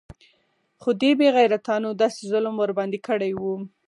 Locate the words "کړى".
3.07-3.31